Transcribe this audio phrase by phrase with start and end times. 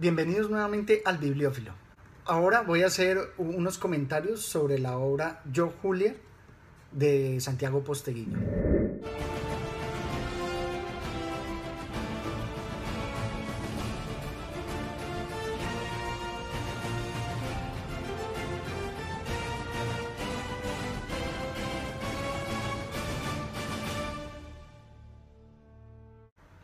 [0.00, 1.72] Bienvenidos nuevamente al Bibliófilo.
[2.24, 6.14] Ahora voy a hacer unos comentarios sobre la obra Yo Julia
[6.92, 8.38] de Santiago Posteguillo.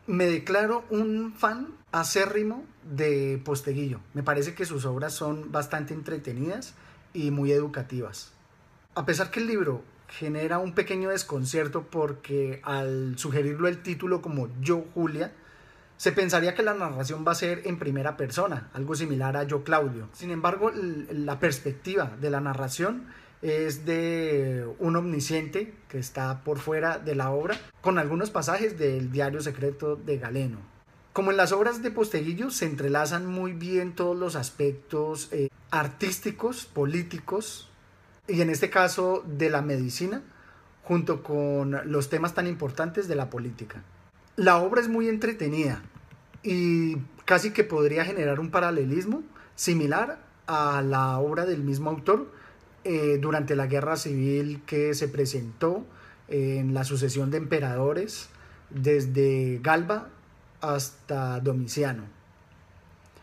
[0.07, 4.01] Me declaro un fan acérrimo de Posteguillo.
[4.13, 6.75] Me parece que sus obras son bastante entretenidas
[7.15, 8.33] y muy educativas.
[8.95, 14.49] A pesar que el libro genera un pequeño desconcierto porque al sugerirlo el título como
[14.61, 15.33] Yo Julia,
[15.97, 19.65] se pensaría que la narración va a ser en primera persona, algo similar a Yo
[19.65, 20.11] Claudio.
[20.13, 23.07] Sin embargo, la perspectiva de la narración
[23.45, 29.13] es de un omnisciente que está por fuera de la obra, con algunos pasajes del
[29.13, 30.59] diario secreto de Galeno.
[31.13, 36.65] Como en las obras de Posteguillo se entrelazan muy bien todos los aspectos eh, artísticos,
[36.65, 37.69] políticos,
[38.27, 40.23] y en este caso de la medicina,
[40.83, 43.83] junto con los temas tan importantes de la política.
[44.37, 45.83] La obra es muy entretenida
[46.43, 49.23] y casi que podría generar un paralelismo
[49.55, 52.33] similar a la obra del mismo autor,
[52.85, 55.85] eh, durante la guerra civil que se presentó
[56.29, 58.29] en la sucesión de emperadores
[58.71, 60.09] desde Galba
[60.61, 62.05] hasta Domiciano.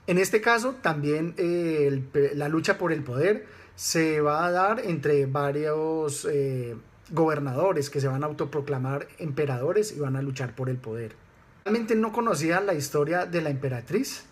[0.08, 2.04] En este caso, también eh,
[2.36, 3.46] la lucha por el poder
[3.76, 6.76] se va a dar entre varios eh,
[7.12, 11.16] gobernadores que se van a autoproclamar emperadores y van a luchar por el poder.
[11.66, 14.26] Realmente no conocía la historia de la emperatriz,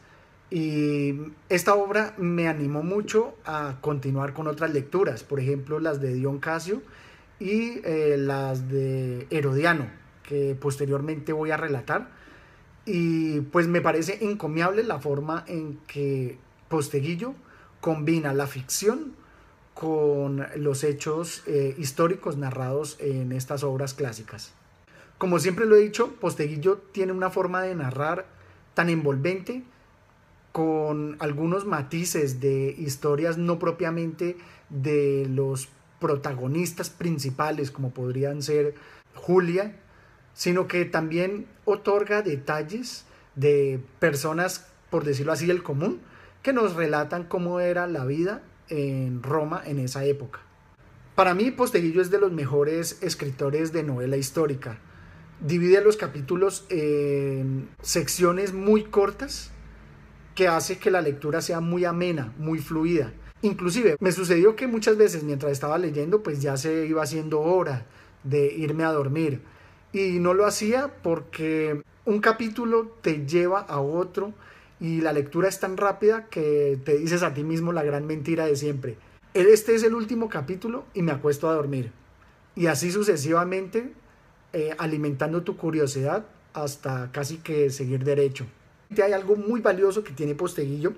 [0.51, 1.13] y
[1.49, 6.39] esta obra me animó mucho a continuar con otras lecturas, por ejemplo las de Dion
[6.39, 6.81] Casio
[7.39, 9.87] y eh, las de Herodiano,
[10.23, 12.09] que posteriormente voy a relatar.
[12.85, 16.37] Y pues me parece encomiable la forma en que
[16.69, 17.35] Posteguillo
[17.81, 19.13] combina la ficción
[19.75, 24.51] con los hechos eh, históricos narrados en estas obras clásicas.
[25.19, 28.25] Como siempre lo he dicho, Posteguillo tiene una forma de narrar
[28.73, 29.63] tan envolvente
[30.51, 34.37] con algunos matices de historias no propiamente
[34.69, 38.75] de los protagonistas principales como podrían ser
[39.15, 39.75] Julia,
[40.33, 43.05] sino que también otorga detalles
[43.35, 45.99] de personas, por decirlo así, del común,
[46.41, 50.39] que nos relatan cómo era la vida en Roma en esa época.
[51.15, 54.79] Para mí, Posteguillo es de los mejores escritores de novela histórica.
[55.41, 59.51] Divide los capítulos en secciones muy cortas,
[60.39, 63.11] que hace que la lectura sea muy amena, muy fluida.
[63.41, 67.85] Inclusive me sucedió que muchas veces mientras estaba leyendo pues ya se iba haciendo hora
[68.23, 69.41] de irme a dormir
[69.91, 74.31] y no lo hacía porque un capítulo te lleva a otro
[74.79, 78.45] y la lectura es tan rápida que te dices a ti mismo la gran mentira
[78.45, 78.95] de siempre.
[79.33, 81.91] Este es el último capítulo y me acuesto a dormir.
[82.55, 83.91] Y así sucesivamente
[84.53, 88.45] eh, alimentando tu curiosidad hasta casi que seguir derecho
[88.97, 90.93] hay algo muy valioso que tiene Posteguillo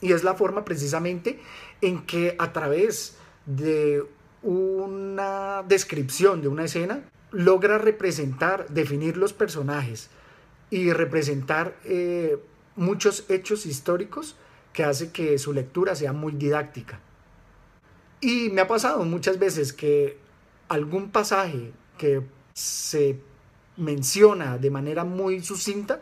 [0.00, 1.40] y es la forma precisamente
[1.80, 3.16] en que a través
[3.46, 4.04] de
[4.42, 10.08] una descripción de una escena logra representar, definir los personajes
[10.70, 12.38] y representar eh,
[12.76, 14.36] muchos hechos históricos
[14.72, 17.00] que hace que su lectura sea muy didáctica.
[18.20, 20.16] Y me ha pasado muchas veces que
[20.68, 22.22] algún pasaje que
[22.54, 23.18] se
[23.76, 26.00] menciona de manera muy sucinta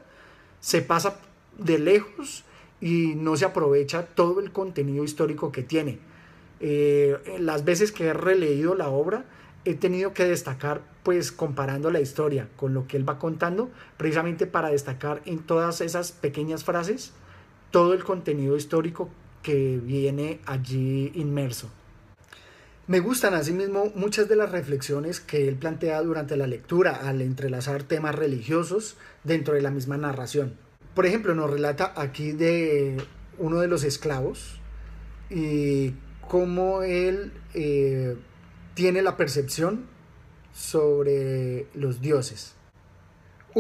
[0.61, 1.21] se pasa
[1.57, 2.45] de lejos
[2.81, 5.99] y no se aprovecha todo el contenido histórico que tiene.
[6.61, 9.25] Eh, las veces que he releído la obra
[9.65, 14.47] he tenido que destacar pues comparando la historia con lo que él va contando precisamente
[14.47, 17.13] para destacar en todas esas pequeñas frases
[17.71, 19.09] todo el contenido histórico
[19.43, 21.71] que viene allí inmerso.
[22.88, 27.82] Me gustan asimismo muchas de las reflexiones que él plantea durante la lectura al entrelazar
[27.82, 30.54] temas religiosos dentro de la misma narración.
[30.94, 32.97] Por ejemplo, nos relata aquí de
[33.37, 34.58] uno de los esclavos
[35.29, 35.93] y
[36.26, 38.17] cómo él eh,
[38.73, 39.84] tiene la percepción
[40.55, 42.55] sobre los dioses.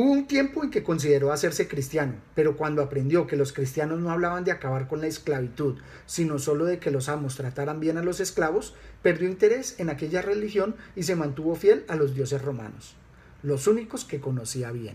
[0.00, 4.12] Hubo un tiempo en que consideró hacerse cristiano, pero cuando aprendió que los cristianos no
[4.12, 5.74] hablaban de acabar con la esclavitud,
[6.06, 10.22] sino solo de que los amos trataran bien a los esclavos, perdió interés en aquella
[10.22, 12.94] religión y se mantuvo fiel a los dioses romanos,
[13.42, 14.94] los únicos que conocía bien.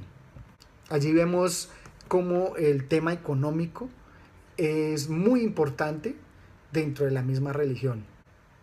[0.87, 1.67] Allí vemos
[2.07, 3.89] cómo el tema económico
[4.55, 6.15] es muy importante
[6.71, 8.05] dentro de la misma religión.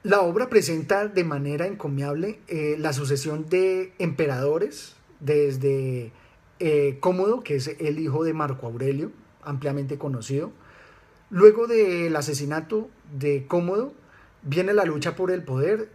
[0.04, 6.12] La obra presenta de manera encomiable eh, la sucesión de emperadores desde
[6.60, 9.10] eh, Cómodo, que es el hijo de Marco Aurelio,
[9.42, 10.52] ampliamente conocido,
[11.30, 13.94] Luego del asesinato de Cómodo,
[14.42, 15.88] viene la lucha por el poder,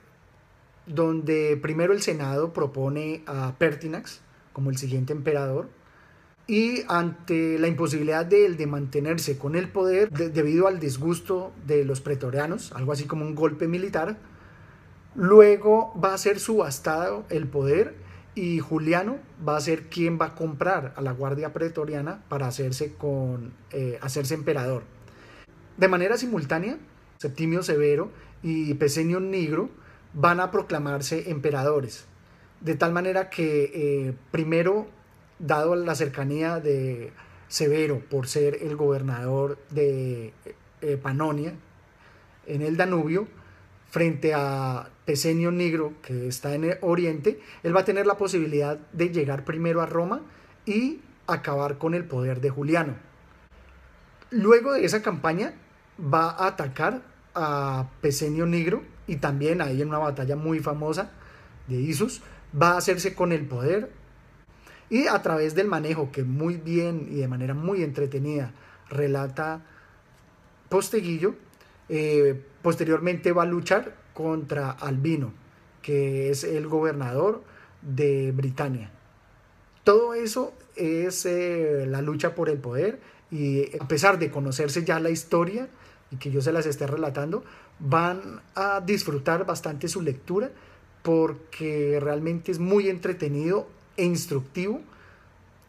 [0.85, 4.21] donde primero el Senado propone a Pertinax
[4.53, 5.67] como el siguiente emperador,
[6.47, 11.99] y ante la imposibilidad de de mantenerse con el poder debido al disgusto de los
[11.99, 14.17] pretorianos, algo así como un golpe militar,
[15.15, 17.95] luego va a ser subastado el poder
[18.35, 19.17] y Juliano
[19.47, 23.97] va a ser quien va a comprar a la guardia pretoriana para hacerse, con, eh,
[24.01, 24.83] hacerse emperador.
[25.77, 26.77] De manera simultánea,
[27.17, 28.11] Septimio Severo
[28.43, 29.69] y Pesenio Nigro
[30.13, 32.05] van a proclamarse emperadores,
[32.59, 34.87] de tal manera que eh, primero
[35.39, 37.11] dado la cercanía de
[37.47, 40.33] Severo por ser el gobernador de
[40.81, 41.53] eh, Panonia
[42.47, 43.27] en el Danubio,
[43.95, 48.77] frente a Pesenio Nigro, que está en el oriente, él va a tener la posibilidad
[48.91, 50.19] de llegar primero a Roma
[50.65, 52.95] y acabar con el poder de Juliano.
[54.31, 55.53] Luego de esa campaña
[55.97, 57.03] va a atacar
[57.35, 61.11] a Pesenio Nigro y también ahí en una batalla muy famosa
[61.67, 62.21] de Isus
[62.61, 63.93] va a hacerse con el poder
[64.89, 68.51] y a través del manejo que muy bien y de manera muy entretenida
[68.89, 69.61] relata
[70.67, 71.35] Posteguillo,
[71.89, 75.33] eh, posteriormente va a luchar contra Albino,
[75.81, 77.43] que es el gobernador
[77.81, 78.91] de Britania.
[79.83, 82.99] Todo eso es eh, la lucha por el poder
[83.29, 85.67] y a pesar de conocerse ya la historia
[86.11, 87.43] y que yo se las esté relatando,
[87.79, 90.49] van a disfrutar bastante su lectura
[91.03, 93.67] porque realmente es muy entretenido
[93.97, 94.81] e instructivo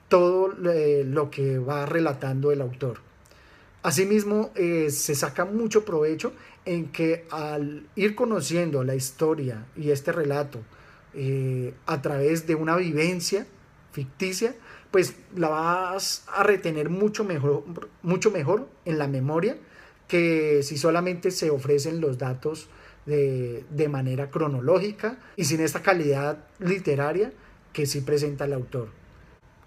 [0.08, 2.98] todo eh, lo que va relatando el autor.
[3.86, 6.32] Asimismo, eh, se saca mucho provecho
[6.64, 10.58] en que al ir conociendo la historia y este relato
[11.14, 13.46] eh, a través de una vivencia
[13.92, 14.56] ficticia,
[14.90, 17.62] pues la vas a retener mucho mejor,
[18.02, 19.56] mucho mejor en la memoria
[20.08, 22.68] que si solamente se ofrecen los datos
[23.06, 27.32] de, de manera cronológica y sin esta calidad literaria
[27.72, 28.88] que sí presenta el autor.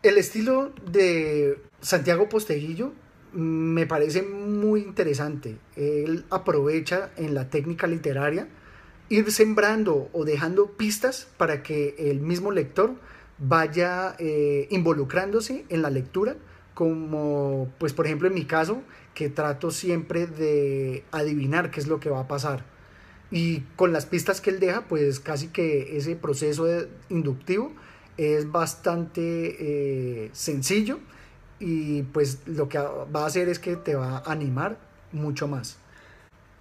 [0.03, 2.91] El estilo de Santiago Posteguillo
[3.33, 5.57] me parece muy interesante.
[5.75, 8.47] Él aprovecha en la técnica literaria
[9.09, 12.93] ir sembrando o dejando pistas para que el mismo lector
[13.39, 16.35] vaya eh, involucrándose en la lectura,
[16.73, 18.81] como pues por ejemplo en mi caso,
[19.13, 22.65] que trato siempre de adivinar qué es lo que va a pasar.
[23.31, 26.67] Y con las pistas que él deja, pues casi que ese proceso
[27.09, 27.71] inductivo
[28.17, 30.99] es bastante eh, sencillo
[31.59, 34.77] y pues lo que va a hacer es que te va a animar
[35.11, 35.77] mucho más.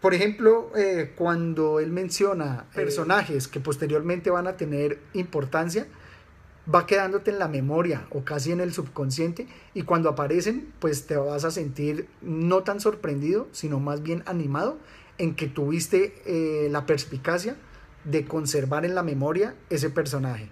[0.00, 5.86] Por ejemplo, eh, cuando él menciona eh, personajes que posteriormente van a tener importancia,
[6.72, 11.16] va quedándote en la memoria o casi en el subconsciente y cuando aparecen, pues te
[11.16, 14.78] vas a sentir no tan sorprendido, sino más bien animado
[15.16, 17.56] en que tuviste la perspicacia
[18.04, 20.50] de conservar en la memoria ese personaje.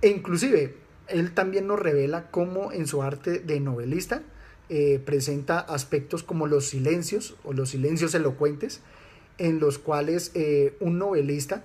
[0.00, 0.76] E inclusive,
[1.08, 4.22] él también nos revela cómo en su arte de novelista
[4.70, 8.80] eh, presenta aspectos como los silencios o los silencios elocuentes,
[9.36, 11.62] en los cuales eh, un novelista,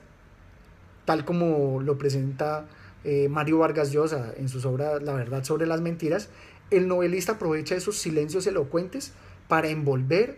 [1.05, 2.67] tal como lo presenta
[3.05, 6.29] eh, Mario Vargas Llosa en sus obras La verdad sobre las mentiras,
[6.71, 9.13] el novelista aprovecha esos silencios elocuentes
[9.47, 10.37] para envolver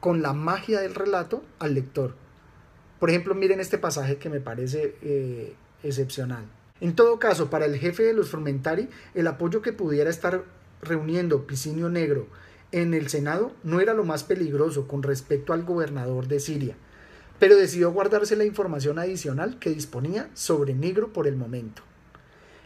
[0.00, 2.14] con la magia del relato al lector.
[2.98, 6.55] Por ejemplo, miren este pasaje que me parece excepcional.
[6.80, 10.44] En todo caso, para el jefe de los Formentari, el apoyo que pudiera estar
[10.82, 12.26] reuniendo Picinio Negro
[12.72, 16.76] en el Senado no era lo más peligroso con respecto al gobernador de Siria,
[17.38, 21.82] pero decidió guardarse la información adicional que disponía sobre Negro por el momento.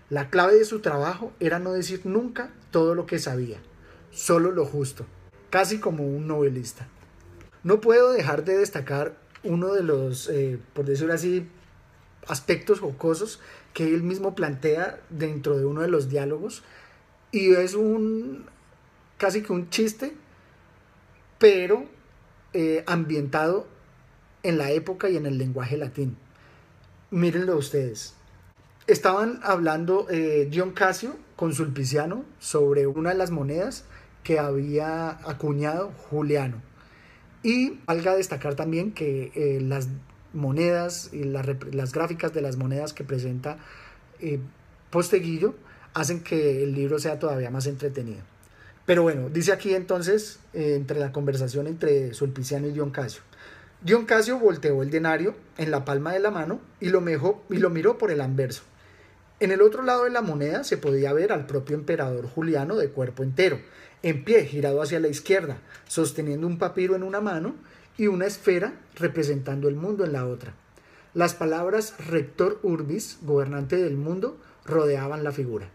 [0.09, 3.59] La clave de su trabajo era no decir nunca todo lo que sabía,
[4.11, 5.07] solo lo justo,
[5.51, 6.89] casi como un novelista.
[7.63, 11.47] No puedo dejar de destacar uno de los, eh, por decirlo así,
[12.29, 13.41] aspectos jocosos
[13.75, 16.63] que él mismo plantea dentro de uno de los diálogos.
[17.33, 18.47] Y es un
[19.19, 20.15] casi que un chiste
[21.39, 21.87] pero
[22.53, 23.67] eh, ambientado
[24.43, 26.17] en la época y en el lenguaje latín.
[27.11, 28.15] Mírenlo ustedes.
[28.87, 33.85] Estaban hablando eh, John Casio con Sulpiciano sobre una de las monedas
[34.23, 36.61] que había acuñado Juliano.
[37.43, 39.89] Y valga destacar también que eh, las
[40.33, 43.59] monedas y las, gráficas de las monedas que presenta
[44.21, 44.41] eh,
[44.91, 45.55] Posteguillo
[45.95, 48.23] hacen que el libro sea todavía más entretenido.
[48.87, 53.23] Pero bueno, dice aquí entonces, eh, entre la conversación entre Sulpiciano y Dion Casio.
[53.83, 57.03] Dion Casio volteó el denario en la palma de la mano y lo,
[57.51, 58.63] y lo miró por el anverso.
[59.39, 62.91] En el otro lado de la moneda se podía ver al propio emperador Juliano de
[62.91, 63.59] cuerpo entero,
[64.03, 67.55] en pie, girado hacia la izquierda, sosteniendo un papiro en una mano
[67.97, 70.55] y una esfera representando el mundo en la otra.
[71.13, 75.69] Las palabras rector urbis, gobernante del mundo, rodeaban la figura.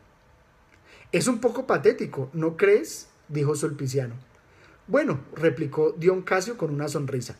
[1.12, 3.08] Es un poco patético, ¿no crees?
[3.28, 4.16] dijo Sulpiciano.
[4.88, 7.38] Bueno, replicó Dion Casio con una sonrisa.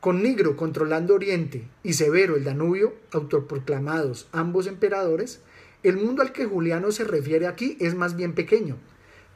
[0.00, 5.40] Con Nigro controlando Oriente y Severo el Danubio, autoproclamados ambos emperadores,
[5.82, 8.76] el mundo al que Juliano se refiere aquí es más bien pequeño.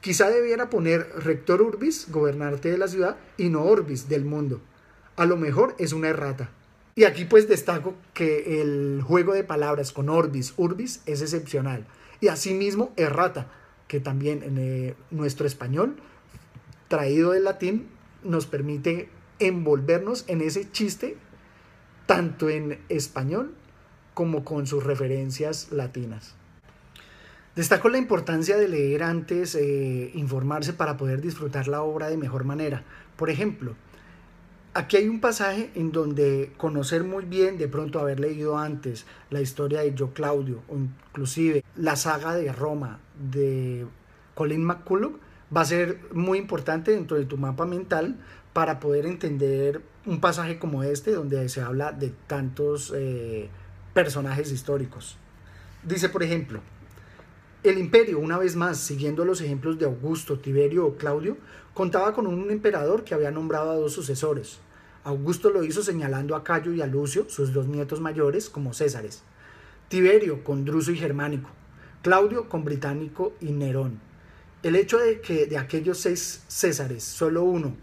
[0.07, 4.61] Quizá debiera poner rector urbis, gobernante de la ciudad, y no orbis, del mundo.
[5.17, 6.49] A lo mejor es una errata.
[6.95, 11.85] Y aquí pues destaco que el juego de palabras con orbis, urbis es excepcional.
[12.21, 13.51] Y asimismo errata,
[13.89, 15.97] que también en eh, nuestro español,
[16.87, 17.89] traído del latín,
[18.23, 19.09] nos permite
[19.39, 21.17] envolvernos en ese chiste,
[22.05, 23.53] tanto en español
[24.13, 26.37] como con sus referencias latinas.
[27.57, 32.43] Destaco la importancia de leer antes, eh, informarse para poder disfrutar la obra de mejor
[32.43, 32.83] manera.
[33.15, 33.75] Por ejemplo,
[34.75, 39.41] Aquí hay un pasaje en donde conocer muy bien, de pronto haber leído antes la
[39.41, 42.99] historia de Yo Claudio o inclusive la saga de Roma
[43.31, 43.87] de
[44.35, 45.17] Colin McCulloch
[45.55, 48.17] va a ser muy importante dentro de tu mapa mental
[48.53, 53.49] para poder entender un pasaje como este donde se habla de tantos eh,
[53.95, 55.17] personajes históricos.
[55.81, 56.61] Dice, por ejemplo,
[57.69, 61.37] el imperio, una vez más, siguiendo los ejemplos de Augusto, Tiberio o Claudio,
[61.73, 64.59] contaba con un emperador que había nombrado a dos sucesores,
[65.07, 69.23] Augusto lo hizo señalando a Cayo y a Lucio, sus dos nietos mayores, como Césares.
[69.87, 71.49] Tiberio con Druso y Germánico.
[72.01, 74.01] Claudio con Británico y Nerón.
[74.63, 77.77] El hecho de que de aquellos seis Césares, solo uno,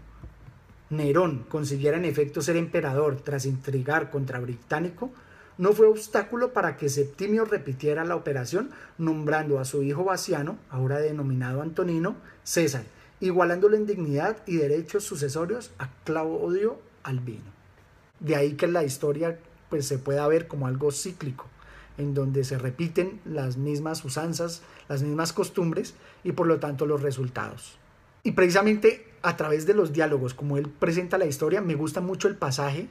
[0.91, 5.11] Nerón, consiguiera en efecto ser emperador tras intrigar contra Británico,
[5.57, 10.99] no fue obstáculo para que Septimio repitiera la operación nombrando a su hijo Baciano, ahora
[10.99, 12.83] denominado Antonino, César,
[13.19, 16.79] igualándolo en dignidad y derechos sucesorios a Claudio
[17.23, 17.43] vino.
[18.19, 21.45] De ahí que la historia pues se pueda ver como algo cíclico,
[21.97, 25.93] en donde se repiten las mismas usanzas, las mismas costumbres
[26.23, 27.77] y por lo tanto los resultados.
[28.23, 32.27] Y precisamente a través de los diálogos, como él presenta la historia, me gusta mucho
[32.27, 32.87] el pasaje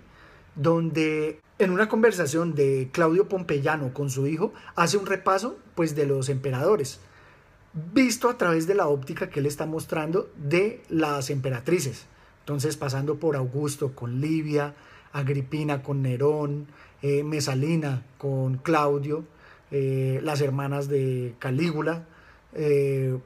[0.56, 6.06] donde en una conversación de Claudio Pompeyano con su hijo hace un repaso pues de
[6.06, 7.00] los emperadores,
[7.92, 12.06] visto a través de la óptica que él está mostrando de las emperatrices.
[12.40, 14.74] Entonces, pasando por Augusto con Livia,
[15.12, 16.66] Agripina con Nerón,
[17.02, 19.24] eh, Mesalina con Claudio,
[19.70, 22.04] eh, las hermanas de Calígula,
[22.52, 23.18] eh,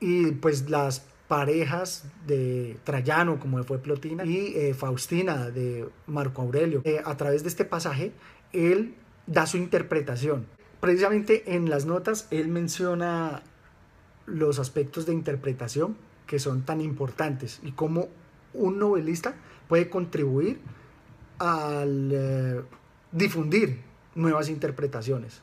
[0.00, 6.82] y pues las parejas de Trayano, como fue Plotina, y Faustina de Marco Aurelio.
[7.04, 8.10] a través de este pasaje,
[8.52, 8.96] él
[9.28, 10.46] da su interpretación.
[10.80, 13.44] Precisamente en las notas, él menciona
[14.26, 15.96] los aspectos de interpretación
[16.26, 18.08] que son tan importantes y cómo
[18.52, 19.36] un novelista
[19.68, 20.58] puede contribuir
[21.38, 22.60] al eh,
[23.12, 23.82] difundir
[24.16, 25.42] nuevas interpretaciones.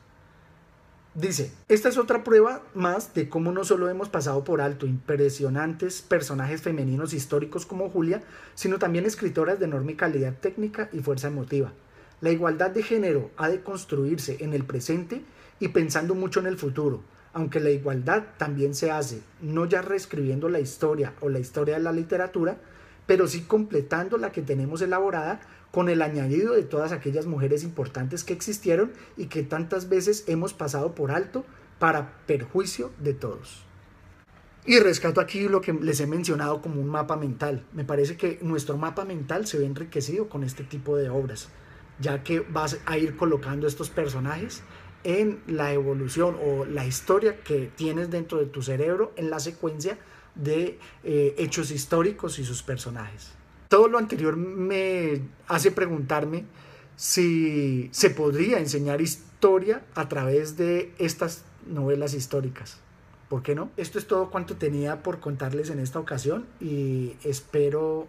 [1.14, 6.02] Dice, esta es otra prueba más de cómo no solo hemos pasado por alto impresionantes
[6.02, 8.22] personajes femeninos históricos como Julia,
[8.54, 11.72] sino también escritoras de enorme calidad técnica y fuerza emotiva.
[12.20, 15.22] La igualdad de género ha de construirse en el presente
[15.60, 20.48] y pensando mucho en el futuro, aunque la igualdad también se hace, no ya reescribiendo
[20.48, 22.58] la historia o la historia de la literatura,
[23.06, 28.24] pero sí completando la que tenemos elaborada con el añadido de todas aquellas mujeres importantes
[28.24, 31.44] que existieron y que tantas veces hemos pasado por alto
[31.78, 33.64] para perjuicio de todos.
[34.64, 37.64] Y rescato aquí lo que les he mencionado como un mapa mental.
[37.72, 41.48] Me parece que nuestro mapa mental se ve enriquecido con este tipo de obras,
[42.00, 44.62] ya que vas a ir colocando estos personajes
[45.04, 49.96] en la evolución o la historia que tienes dentro de tu cerebro en la secuencia
[50.34, 53.37] de eh, hechos históricos y sus personajes.
[53.68, 56.44] Todo lo anterior me hace preguntarme
[56.96, 62.78] si se podría enseñar historia a través de estas novelas históricas.
[63.28, 63.70] ¿Por qué no?
[63.76, 68.08] Esto es todo cuanto tenía por contarles en esta ocasión y espero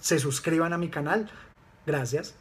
[0.00, 1.30] se suscriban a mi canal.
[1.86, 2.34] Gracias.